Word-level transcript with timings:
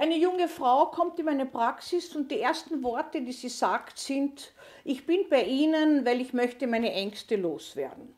Eine 0.00 0.16
junge 0.16 0.46
Frau 0.46 0.86
kommt 0.86 1.18
in 1.18 1.24
meine 1.24 1.44
Praxis 1.44 2.14
und 2.14 2.30
die 2.30 2.38
ersten 2.38 2.84
Worte, 2.84 3.20
die 3.20 3.32
sie 3.32 3.48
sagt, 3.48 3.98
sind, 3.98 4.52
ich 4.84 5.04
bin 5.06 5.28
bei 5.28 5.42
Ihnen, 5.42 6.06
weil 6.06 6.20
ich 6.20 6.32
möchte 6.32 6.68
meine 6.68 6.92
Ängste 6.92 7.34
loswerden. 7.34 8.16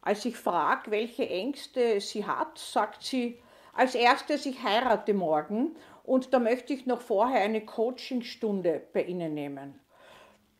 Als 0.00 0.24
ich 0.24 0.38
frage, 0.38 0.90
welche 0.90 1.28
Ängste 1.28 2.00
sie 2.00 2.24
hat, 2.24 2.56
sagt 2.56 3.02
sie, 3.02 3.38
als 3.74 3.94
erstes, 3.94 4.46
ich 4.46 4.62
heirate 4.62 5.12
morgen 5.12 5.76
und 6.02 6.32
da 6.32 6.38
möchte 6.38 6.72
ich 6.72 6.86
noch 6.86 7.02
vorher 7.02 7.42
eine 7.42 7.66
Coachingstunde 7.66 8.80
bei 8.94 9.02
Ihnen 9.02 9.34
nehmen. 9.34 9.78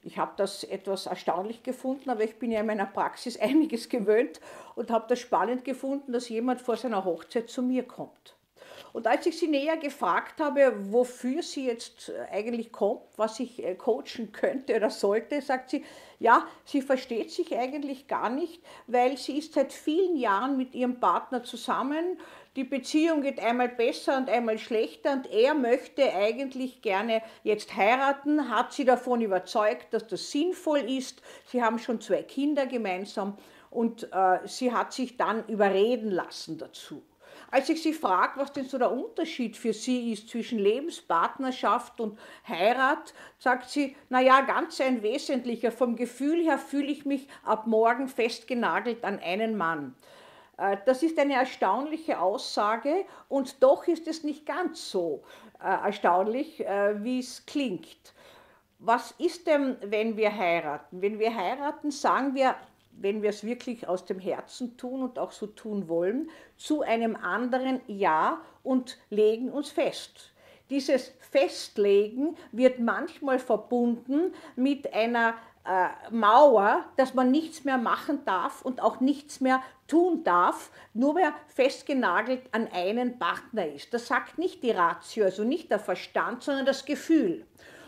Ich 0.03 0.19
habe 0.19 0.33
das 0.37 0.65
etwas 0.65 1.07
erstaunlich 1.07 1.63
gefunden, 1.63 2.11
aber 2.11 2.25
ich 2.25 2.39
bin 2.39 2.53
ja 2.53 2.61
in 2.61 2.67
meiner 2.67 2.85
Praxis 2.85 3.37
einiges 3.41 3.89
gewöhnt 3.89 4.41
und 4.75 4.91
habe 4.91 5.07
das 5.09 5.19
spannend 5.19 5.65
gefunden, 5.65 6.13
dass 6.13 6.29
jemand 6.29 6.61
vor 6.61 6.77
seiner 6.77 7.07
Hochzeit 7.07 7.49
zu 7.49 7.63
mir 7.63 7.85
kommt. 7.85 8.37
Und 8.97 9.07
als 9.07 9.27
ich 9.27 9.39
sie 9.39 9.49
näher 9.49 9.77
gefragt 9.77 10.41
habe, 10.41 10.73
wofür 10.91 11.43
sie 11.43 11.67
jetzt 11.67 12.09
äh, 12.09 12.35
eigentlich 12.35 12.73
kommt, 12.73 13.03
was 13.19 13.39
ich 13.41 13.63
äh, 13.63 13.75
coachen 13.75 14.33
könnte 14.33 14.75
oder 14.75 14.89
sollte, 14.89 15.43
sagt 15.43 15.69
sie, 15.69 15.85
ja, 16.19 16.47
sie 16.65 16.81
versteht 16.81 17.31
sich 17.31 17.55
eigentlich 17.55 18.09
gar 18.09 18.31
nicht, 18.31 18.63
weil 18.87 19.19
sie 19.19 19.37
ist 19.37 19.53
seit 19.53 19.75
vielen 19.75 20.17
Jahren 20.17 20.57
mit 20.57 20.75
ihrem 20.75 20.99
Partner 20.99 21.45
zusammen. 21.45 22.19
Die 22.57 22.65
Beziehung 22.65 23.21
geht 23.21 23.39
einmal 23.39 23.69
besser 23.69 24.17
und 24.17 24.31
einmal 24.31 24.57
schlechter 24.57 25.13
und 25.13 25.31
er 25.31 25.53
möchte 25.53 26.15
eigentlich 26.15 26.81
gerne 26.81 27.21
jetzt 27.45 27.77
heiraten, 27.77 28.49
hat 28.49 28.73
sie 28.73 28.87
davon 28.87 29.21
überzeugt, 29.21 29.93
dass 29.93 30.07
das 30.07 30.31
sinnvoll 30.31 30.91
ist. 30.91 31.21
Sie 31.53 31.63
haben 31.63 31.79
schon 31.79 32.01
zwei 32.01 32.23
Kinder 32.23 32.65
gemeinsam 32.65 33.37
und 33.69 34.11
äh, 34.11 34.39
sie 34.47 34.73
hat 34.73 34.95
sich 34.95 35.19
dann 35.19 35.47
überreden 35.49 36.11
lassen 36.11 36.57
dazu. 36.57 37.03
Als 37.51 37.69
ich 37.69 37.83
sie 37.83 37.93
frage, 37.93 38.41
was 38.41 38.53
denn 38.53 38.67
so 38.67 38.79
der 38.79 38.91
Unterschied 38.91 39.57
für 39.57 39.73
sie 39.73 40.13
ist 40.13 40.29
zwischen 40.29 40.59
Lebenspartnerschaft 40.59 42.01
und 42.01 42.19
Heirat, 42.47 43.15
sagt 43.39 43.71
sie, 43.71 43.97
naja, 44.09 44.41
ganz 44.41 44.81
ein 44.81 45.03
wesentlicher. 45.03 45.71
Vom 45.71 45.97
Gefühl 45.97 46.43
her 46.43 46.59
fühle 46.59 46.91
ich 46.91 47.05
mich 47.05 47.29
ab 47.45 47.67
morgen 47.67 48.09
festgenagelt 48.09 49.05
an 49.05 49.21
einen 49.21 49.57
Mann. 49.57 49.95
Äh, 50.57 50.79
das 50.87 51.03
ist 51.03 51.19
eine 51.19 51.35
erstaunliche 51.35 52.21
Aussage 52.21 53.05
und 53.29 53.63
doch 53.63 53.87
ist 53.87 54.07
es 54.09 54.25
nicht 54.25 54.47
ganz 54.47 54.91
so 54.91 55.23
äh, 55.61 55.69
erstaunlich, 55.69 56.67
äh, 56.67 57.03
wie 57.03 57.21
es 57.21 57.47
klingt. 57.47 58.15
Was 58.79 59.13
ist 59.13 59.47
denn, 59.47 59.77
wenn 59.81 60.17
wir 60.17 60.37
heiraten? 60.37 61.01
Wenn 61.01 61.19
wir 61.19 61.35
heiraten, 61.35 61.91
sagen 61.91 62.35
wir 62.35 62.55
wenn 63.01 63.23
wir 63.23 63.31
es 63.31 63.45
wirklich 63.45 63.89
aus 63.89 64.05
dem 64.05 64.19
Herzen 64.19 64.77
tun 64.77 65.03
und 65.03 65.19
auch 65.19 65.33
so 65.33 65.47
tun 65.47 65.89
wollen, 65.89 66.31
zu 66.57 66.83
einem 66.83 67.17
anderen 67.17 67.81
Ja 67.87 68.41
und 68.63 68.99
legen 69.11 69.51
uns 69.51 69.71
fest. 69.71 70.33
Dieses 70.71 71.13
Festlegen 71.31 72.37
wird 72.51 72.81
manchmal 72.81 73.39
verbunden 73.39 74.35
mit 74.57 74.93
einer 74.93 75.35
äh, 75.65 75.89
Mauer, 76.11 76.85
dass 76.97 77.15
man 77.15 77.31
nichts 77.31 77.65
mehr 77.65 77.79
machen 77.79 78.25
darf 78.25 78.63
und 78.63 78.81
auch 78.81 79.01
nichts 79.01 79.41
mehr 79.41 79.63
tun 79.87 80.25
darf, 80.25 80.71
nur 80.95 81.17
wer 81.17 81.35
festgenagelt 81.49 82.43
an 82.53 82.69
einen 82.73 83.19
Partner 83.19 83.67
ist. 83.67 83.93
Das 83.95 84.07
sagt 84.07 84.39
nicht 84.39 84.63
die 84.63 84.71
Ratio, 84.71 85.25
also 85.25 85.45
nicht 85.45 85.71
der 85.71 85.79
Verstand, 85.79 86.43
sondern 86.43 86.67
das 86.67 86.85
Gefühl. 86.85 87.47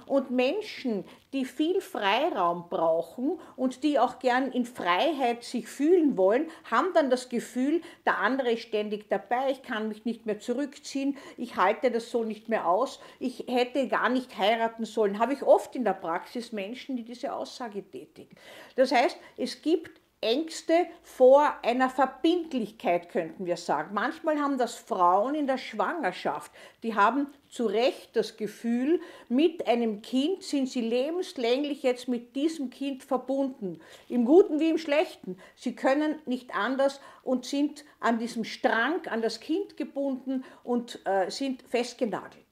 Und 0.09 0.31
Menschen, 0.31 1.05
die 1.33 1.45
viel 1.45 1.81
Freiraum 1.81 2.69
brauchen 2.69 3.39
und 3.57 3.83
die 3.85 3.99
auch 3.99 4.19
gern 4.19 4.51
in 4.51 4.65
Freiheit 4.65 5.45
sich 5.45 5.69
fühlen 5.69 6.17
wollen, 6.17 6.49
haben 6.71 6.89
dann 6.95 7.11
das 7.11 7.29
Gefühl, 7.29 7.83
der 8.07 8.19
andere 8.19 8.53
ist 8.53 8.63
ständig 8.63 9.09
dabei, 9.09 9.51
ich 9.51 9.63
kann 9.63 9.89
mich 9.89 10.05
nicht 10.05 10.27
mehr 10.27 10.41
zurückziehen, 10.41 11.17
ich 11.37 11.57
halte 11.57 11.91
das 11.91 12.11
so 12.11 12.25
nicht 12.25 12.49
mehr 12.49 12.67
aus, 12.67 13.01
ich 13.19 13.45
hätte 13.49 13.89
gar 13.89 14.09
nicht 14.09 14.37
heiraten 14.39 14.85
sollen. 14.85 15.19
Habe 15.19 15.35
ich 15.35 15.43
oft 15.43 15.77
in 15.77 15.85
der 15.85 15.93
Praxis 15.93 16.53
Menschen, 16.53 16.97
die 16.97 17.05
diese 17.05 17.33
Aussage 17.33 17.83
tätigen. 17.83 18.35
Das 18.77 18.93
heißt, 18.93 19.19
es 19.37 19.61
gibt 19.61 20.01
Ängste 20.21 20.87
vor 21.03 21.55
einer 21.63 21.89
Verbindlichkeit, 21.89 23.09
könnten 23.09 23.47
wir 23.47 23.57
sagen. 23.57 23.95
Manchmal 23.95 24.41
haben 24.41 24.59
das 24.59 24.75
Frauen 24.75 25.37
in 25.37 25.47
der 25.47 25.59
Schwangerschaft. 25.59 26.51
Die 26.83 26.97
haben 26.97 27.29
zu 27.49 27.67
Recht 27.67 28.17
das 28.17 28.37
Gefühl, 28.37 29.01
mit 29.29 29.69
einem 29.69 30.03
Kind 30.03 30.43
sind 30.43 30.69
sie 30.69 30.81
lebenslänglich 30.81 31.85
jetzt 31.85 32.09
mit 32.09 32.35
diesem 32.35 32.71
Kind 32.71 33.05
verbunden. 33.05 33.81
Im 34.09 34.25
Guten 34.25 34.59
wie 34.59 34.71
im 34.71 34.79
Schlechten. 34.79 35.39
Sie 35.55 35.77
können 35.77 36.19
nicht 36.27 36.53
anders 36.53 37.01
und 37.23 37.45
sind 37.45 37.85
an 38.01 38.19
diesem 38.19 38.45
Strang, 38.45 39.07
an 39.07 39.23
das 39.23 39.39
Kind 39.39 39.77
gebunden 39.77 40.45
und 40.65 40.99
äh, 41.07 41.31
sind 41.31 41.63
festgenagelt. 41.63 42.45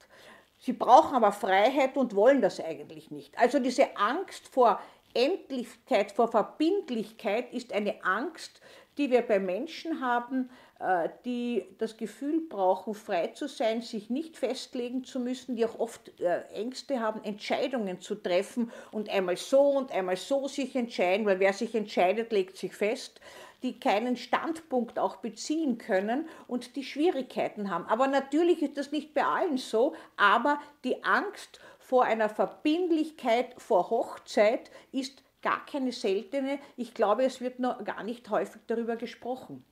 Sie 0.59 0.73
brauchen 0.73 1.15
aber 1.15 1.33
Freiheit 1.33 1.97
und 1.97 2.15
wollen 2.17 2.41
das 2.41 2.61
eigentlich 2.61 3.11
nicht. 3.11 3.39
Also 3.39 3.59
diese 3.59 3.97
Angst 3.97 4.49
vor 4.49 4.81
Endlichkeit, 5.17 6.13
vor 6.13 6.29
Verbindlichkeit 6.29 7.53
ist 7.53 7.73
eine 7.73 8.05
Angst, 8.05 8.61
die 8.99 9.11
wir 9.11 9.23
bei 9.23 9.39
Menschen 9.39 10.01
haben, 10.01 10.51
äh, 10.79 11.09
die 11.25 11.67
das 11.79 11.97
Gefühl 11.97 12.43
brauchen, 12.49 12.95
frei 12.95 13.29
zu 13.29 13.49
sein, 13.49 13.83
sich 13.83 14.11
nicht 14.11 14.37
festlegen 14.37 15.05
zu 15.05 15.21
müssen, 15.21 15.57
die 15.57 15.67
auch 15.67 15.79
oft 15.79 16.21
äh, 16.21 16.43
Ängste 16.55 17.01
haben, 17.01 17.23
Entscheidungen 17.25 18.01
zu 18.01 18.15
treffen 18.15 18.71
und 18.93 19.09
einmal 19.09 19.37
so 19.37 19.63
und 19.63 19.93
einmal 19.93 20.17
so 20.17 20.49
sich 20.49 20.77
entscheiden, 20.77 21.27
weil 21.27 21.41
wer 21.41 21.53
sich 21.53 21.75
entscheidet, 21.75 22.33
legt 22.33 22.57
sich 22.57 22.75
fest 22.75 23.21
die 23.63 23.81
keinen 23.81 24.17
Standpunkt 24.17 24.99
auch 24.99 25.17
beziehen 25.17 25.79
können 25.79 26.29
und 26.47 26.77
die 26.77 26.85
Schwierigkeiten 26.85 27.71
haben. 27.71 27.87
Aber 27.87 28.07
natürlich 28.07 28.63
ist 28.63 28.77
das 28.77 28.93
nicht 28.93 29.15
bei 29.15 29.25
allen 29.25 29.57
so, 29.57 29.95
aber 30.17 30.61
die 30.85 31.03
Angst 31.03 31.59
vor 31.87 32.03
einer 32.03 32.29
Verbindlichkeit 32.29 33.55
vor 33.59 33.91
Hochzeit 33.91 34.73
ist 34.91 35.23
gar 35.41 35.65
keine 35.67 35.93
seltene. 35.93 36.59
Ich 36.77 36.95
glaube, 36.95 37.25
es 37.25 37.41
wird 37.41 37.61
noch 37.61 37.85
gar 37.85 38.03
nicht 38.03 38.29
häufig 38.29 38.61
darüber 38.67 38.97
gesprochen. 38.97 39.65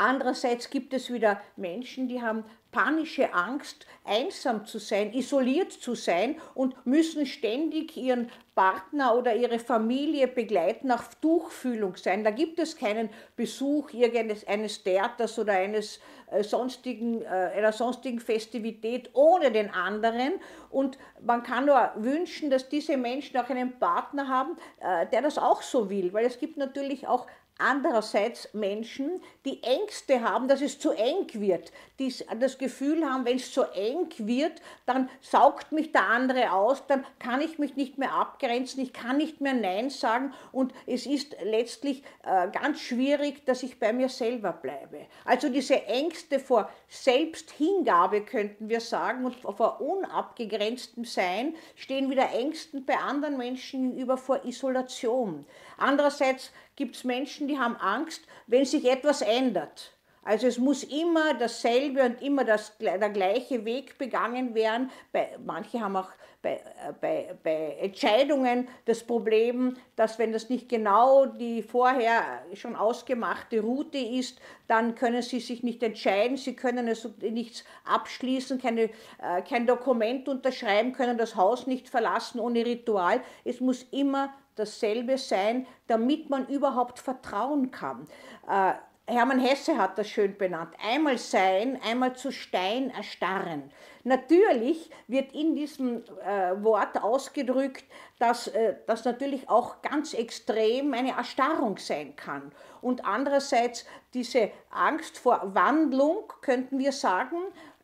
Andererseits 0.00 0.70
gibt 0.70 0.94
es 0.94 1.12
wieder 1.12 1.42
Menschen, 1.56 2.08
die 2.08 2.22
haben 2.22 2.44
panische 2.72 3.34
Angst, 3.34 3.86
einsam 4.02 4.64
zu 4.64 4.78
sein, 4.78 5.12
isoliert 5.12 5.72
zu 5.72 5.94
sein 5.94 6.40
und 6.54 6.74
müssen 6.86 7.26
ständig 7.26 7.98
ihren 7.98 8.30
Partner 8.54 9.14
oder 9.14 9.36
ihre 9.36 9.58
Familie 9.58 10.26
begleiten, 10.26 10.86
nach 10.86 11.12
Tuchfühlung 11.20 11.96
sein. 11.96 12.24
Da 12.24 12.30
gibt 12.30 12.58
es 12.58 12.78
keinen 12.78 13.10
Besuch 13.36 13.92
irgendeines 13.92 14.82
Theaters 14.82 15.38
oder 15.38 15.52
eines 15.52 16.00
äh, 16.30 16.42
sonstigen, 16.44 17.20
äh, 17.20 17.26
einer 17.26 17.72
sonstigen 17.72 18.20
Festivität 18.20 19.10
ohne 19.12 19.52
den 19.52 19.68
anderen. 19.68 20.40
Und 20.70 20.96
man 21.20 21.42
kann 21.42 21.66
nur 21.66 21.92
wünschen, 21.96 22.48
dass 22.48 22.70
diese 22.70 22.96
Menschen 22.96 23.36
auch 23.36 23.50
einen 23.50 23.78
Partner 23.78 24.28
haben, 24.28 24.56
äh, 24.80 25.06
der 25.08 25.20
das 25.20 25.36
auch 25.36 25.60
so 25.60 25.90
will, 25.90 26.14
weil 26.14 26.24
es 26.24 26.38
gibt 26.38 26.56
natürlich 26.56 27.06
auch 27.06 27.26
andererseits 27.60 28.52
Menschen, 28.54 29.22
die 29.44 29.62
Ängste 29.62 30.22
haben, 30.22 30.48
dass 30.48 30.60
es 30.60 30.78
zu 30.78 30.90
eng 30.90 31.26
wird, 31.34 31.72
die 31.98 32.12
das 32.38 32.58
Gefühl 32.58 33.04
haben, 33.04 33.24
wenn 33.24 33.36
es 33.36 33.52
zu 33.52 33.62
eng 33.62 34.08
wird, 34.18 34.60
dann 34.86 35.08
saugt 35.20 35.72
mich 35.72 35.92
der 35.92 36.06
andere 36.06 36.52
aus, 36.52 36.86
dann 36.86 37.04
kann 37.18 37.40
ich 37.40 37.58
mich 37.58 37.76
nicht 37.76 37.98
mehr 37.98 38.12
abgrenzen, 38.12 38.82
ich 38.82 38.92
kann 38.92 39.18
nicht 39.18 39.40
mehr 39.40 39.54
Nein 39.54 39.90
sagen 39.90 40.32
und 40.52 40.72
es 40.86 41.06
ist 41.06 41.36
letztlich 41.42 42.02
äh, 42.24 42.48
ganz 42.50 42.80
schwierig, 42.80 43.44
dass 43.44 43.62
ich 43.62 43.78
bei 43.78 43.92
mir 43.92 44.08
selber 44.08 44.52
bleibe. 44.52 45.06
Also 45.24 45.48
diese 45.48 45.84
Ängste 45.86 46.40
vor 46.40 46.70
Selbsthingabe 46.88 48.22
könnten 48.22 48.68
wir 48.68 48.80
sagen 48.80 49.24
und 49.24 49.36
vor 49.36 49.80
unabgegrenztem 49.80 51.04
Sein 51.04 51.54
stehen 51.74 52.10
wieder 52.10 52.30
Ängsten 52.32 52.84
bei 52.84 52.96
anderen 52.96 53.36
Menschen 53.36 53.96
über 53.96 54.16
vor 54.16 54.44
Isolation. 54.44 55.46
Andererseits 55.80 56.52
gibt 56.76 56.96
es 56.96 57.04
Menschen, 57.04 57.48
die 57.48 57.58
haben 57.58 57.76
Angst, 57.76 58.22
wenn 58.46 58.64
sich 58.64 58.84
etwas 58.84 59.22
ändert. 59.22 59.92
Also 60.22 60.46
es 60.46 60.58
muss 60.58 60.84
immer 60.84 61.34
dasselbe 61.34 62.02
und 62.02 62.20
immer 62.20 62.44
das, 62.44 62.76
der 62.78 62.98
gleiche 63.10 63.64
Weg 63.64 63.96
begangen 63.96 64.54
werden. 64.54 64.90
Bei, 65.12 65.36
manche 65.44 65.80
haben 65.80 65.96
auch 65.96 66.10
bei, 66.42 66.54
äh, 66.54 66.92
bei, 67.00 67.34
bei 67.42 67.76
Entscheidungen 67.80 68.68
das 68.84 69.02
Problem, 69.02 69.76
dass 69.96 70.18
wenn 70.18 70.32
das 70.32 70.48
nicht 70.50 70.68
genau 70.68 71.26
die 71.26 71.62
vorher 71.62 72.42
schon 72.54 72.76
ausgemachte 72.76 73.60
Route 73.60 73.98
ist, 73.98 74.38
dann 74.68 74.94
können 74.94 75.22
sie 75.22 75.40
sich 75.40 75.62
nicht 75.62 75.82
entscheiden, 75.82 76.36
sie 76.36 76.54
können 76.54 76.88
es 76.88 77.08
nichts 77.20 77.64
abschließen, 77.84 78.60
keine, 78.60 78.82
äh, 78.82 79.42
kein 79.48 79.66
Dokument 79.66 80.28
unterschreiben, 80.28 80.92
können 80.92 81.18
das 81.18 81.36
Haus 81.36 81.66
nicht 81.66 81.88
verlassen 81.88 82.40
ohne 82.40 82.64
Ritual. 82.64 83.22
Es 83.44 83.60
muss 83.60 83.84
immer 83.90 84.32
dasselbe 84.60 85.18
sein, 85.18 85.66
damit 85.86 86.30
man 86.30 86.46
überhaupt 86.46 86.98
vertrauen 86.98 87.70
kann. 87.70 88.06
Äh, 88.48 88.74
Hermann 89.06 89.40
Hesse 89.40 89.76
hat 89.76 89.98
das 89.98 90.08
schön 90.08 90.38
benannt. 90.38 90.72
Einmal 90.80 91.18
sein, 91.18 91.80
einmal 91.84 92.14
zu 92.14 92.30
Stein 92.30 92.90
erstarren. 92.90 93.72
Natürlich 94.04 94.88
wird 95.08 95.32
in 95.32 95.56
diesem 95.56 96.04
äh, 96.24 96.62
Wort 96.62 97.02
ausgedrückt, 97.02 97.84
dass 98.20 98.46
äh, 98.46 98.76
das 98.86 99.04
natürlich 99.04 99.48
auch 99.48 99.82
ganz 99.82 100.14
extrem 100.14 100.94
eine 100.94 101.16
Erstarrung 101.16 101.76
sein 101.78 102.14
kann. 102.14 102.52
Und 102.80 103.04
andererseits 103.04 103.84
diese 104.14 104.52
Angst 104.70 105.18
vor 105.18 105.40
Wandlung, 105.54 106.32
könnten 106.40 106.78
wir 106.78 106.92
sagen, 106.92 107.36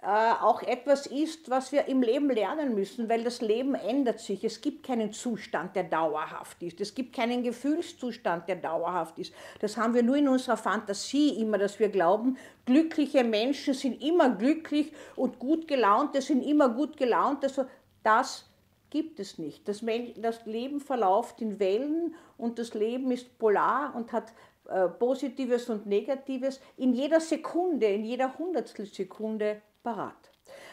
auch 0.08 0.62
etwas 0.62 1.06
ist, 1.06 1.50
was 1.50 1.72
wir 1.72 1.86
im 1.86 2.00
Leben 2.00 2.30
lernen 2.30 2.76
müssen, 2.76 3.08
weil 3.08 3.24
das 3.24 3.40
Leben 3.40 3.74
ändert 3.74 4.20
sich. 4.20 4.44
Es 4.44 4.60
gibt 4.60 4.86
keinen 4.86 5.12
Zustand, 5.12 5.74
der 5.74 5.82
dauerhaft 5.82 6.62
ist. 6.62 6.80
Es 6.80 6.94
gibt 6.94 7.12
keinen 7.12 7.42
Gefühlszustand, 7.42 8.48
der 8.48 8.56
dauerhaft 8.56 9.18
ist. 9.18 9.34
Das 9.58 9.76
haben 9.76 9.94
wir 9.94 10.04
nur 10.04 10.14
in 10.14 10.28
unserer 10.28 10.56
Fantasie 10.56 11.40
immer, 11.40 11.58
dass 11.58 11.80
wir 11.80 11.88
glauben, 11.88 12.38
glückliche 12.66 13.24
Menschen 13.24 13.74
sind 13.74 14.00
immer 14.00 14.30
glücklich 14.30 14.92
und 15.16 15.40
gut 15.40 15.66
gelaunte 15.66 16.22
sind 16.22 16.42
immer 16.42 16.68
gut 16.68 16.96
gelaunt. 16.96 17.42
Also 17.42 17.66
das 18.04 18.48
gibt 18.90 19.18
es 19.18 19.38
nicht. 19.38 19.66
Das, 19.66 19.84
das 20.18 20.46
Leben 20.46 20.78
verläuft 20.78 21.40
in 21.40 21.58
Wellen 21.58 22.14
und 22.38 22.60
das 22.60 22.74
Leben 22.74 23.10
ist 23.10 23.36
polar 23.40 23.92
und 23.96 24.12
hat 24.12 24.32
äh, 24.68 24.88
Positives 24.88 25.68
und 25.68 25.86
Negatives 25.86 26.60
in 26.76 26.92
jeder 26.92 27.18
Sekunde, 27.18 27.86
in 27.86 28.04
jeder 28.04 28.38
Hundertstelsekunde 28.38 29.62
parat. 29.86 30.30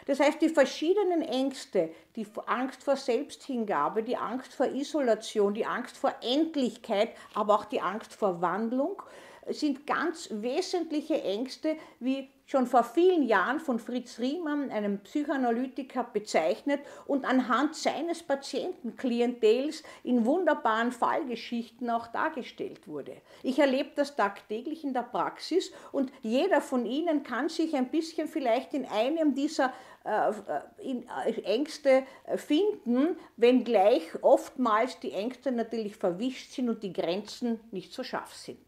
Das 0.08 0.20
heißt, 0.20 0.42
die 0.42 0.50
verschiedenen 0.50 1.22
Ängste, 1.22 1.92
die 2.16 2.26
Angst 2.48 2.84
vor 2.84 2.98
Selbsthingabe, 2.98 4.02
die 4.02 4.18
Angst 4.18 4.54
vor 4.54 4.66
Isolation, 4.66 5.54
die 5.54 5.66
Angst 5.66 5.96
vor 5.96 6.14
Endlichkeit, 6.22 7.12
aber 7.36 7.54
auch 7.54 7.66
die 7.66 7.80
Angst 7.80 8.14
vor 8.14 8.42
Wandlung, 8.42 9.02
sind 9.48 9.86
ganz 9.86 10.30
wesentliche 10.32 11.22
Ängste, 11.22 11.78
wie 12.00 12.30
schon 12.54 12.68
vor 12.68 12.84
vielen 12.84 13.24
Jahren 13.24 13.60
von 13.60 13.80
Fritz 13.80 14.20
Riemann, 14.20 14.70
einem 14.70 15.00
Psychoanalytiker, 15.00 16.04
bezeichnet 16.04 16.82
und 17.08 17.26
anhand 17.26 17.76
seines 17.76 18.22
Patientenklientels 18.22 19.82
in 20.04 20.24
wunderbaren 20.24 20.92
Fallgeschichten 20.92 21.90
auch 21.90 22.06
dargestellt 22.06 22.88
wurde. 22.88 23.18
Ich 23.42 23.58
erlebe 23.58 23.90
das 23.96 24.16
tagtäglich 24.16 24.84
in 24.84 24.94
der 24.94 25.02
Praxis 25.02 25.72
und 25.92 26.12
jeder 26.22 26.62
von 26.62 26.86
Ihnen 26.86 27.24
kann 27.24 27.50
sich 27.50 27.76
ein 27.76 27.90
bisschen 27.90 28.28
vielleicht 28.28 28.76
in 28.76 28.86
einem 28.86 29.34
dieser 29.34 29.74
äh, 30.06 30.30
äh, 30.30 31.42
Ängste 31.46 32.04
finden, 32.36 33.18
wenngleich 33.36 34.04
oftmals 34.22 35.00
die 35.00 35.14
Ängste 35.14 35.52
natürlich 35.52 35.96
verwischt 35.96 36.52
sind 36.52 36.70
und 36.70 36.84
die 36.84 36.94
Grenzen 36.94 37.60
nicht 37.72 37.92
so 37.94 38.04
scharf 38.04 38.36
sind. 38.36 38.60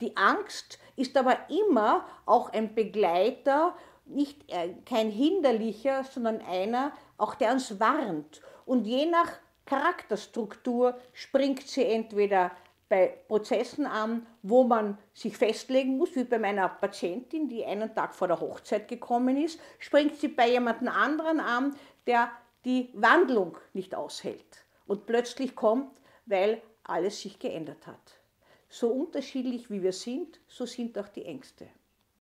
Die 0.00 0.16
Angst 0.16 0.78
ist 0.96 1.16
aber 1.16 1.38
immer 1.48 2.04
auch 2.26 2.52
ein 2.52 2.74
Begleiter, 2.74 3.74
nicht 4.04 4.50
äh, 4.52 4.74
kein 4.84 5.10
hinderlicher, 5.10 6.04
sondern 6.04 6.40
einer, 6.40 6.92
auch 7.18 7.34
der 7.34 7.52
uns 7.52 7.80
warnt. 7.80 8.40
Und 8.64 8.86
je 8.86 9.06
nach 9.06 9.32
Charakterstruktur 9.64 10.96
springt 11.12 11.66
sie 11.66 11.84
entweder 11.84 12.52
bei 12.88 13.18
Prozessen 13.26 13.84
an, 13.84 14.26
wo 14.42 14.62
man 14.62 14.96
sich 15.12 15.36
festlegen 15.36 15.96
muss, 15.96 16.14
wie 16.14 16.24
bei 16.24 16.38
meiner 16.38 16.68
Patientin, 16.68 17.48
die 17.48 17.64
einen 17.64 17.92
Tag 17.94 18.14
vor 18.14 18.28
der 18.28 18.40
Hochzeit 18.40 18.86
gekommen 18.86 19.36
ist, 19.42 19.58
springt 19.78 20.16
sie 20.16 20.28
bei 20.28 20.50
jemand 20.50 20.86
anderen 20.86 21.40
an, 21.40 21.74
der 22.06 22.30
die 22.64 22.90
Wandlung 22.94 23.58
nicht 23.72 23.94
aushält 23.94 24.64
und 24.86 25.06
plötzlich 25.06 25.56
kommt, 25.56 26.00
weil 26.26 26.62
alles 26.84 27.20
sich 27.20 27.38
geändert 27.38 27.86
hat. 27.86 28.15
So 28.68 28.88
unterschiedlich 28.88 29.70
wie 29.70 29.82
wir 29.82 29.92
sind, 29.92 30.40
so 30.48 30.66
sind 30.66 30.98
auch 30.98 31.08
die 31.08 31.24
Ängste. 31.24 31.68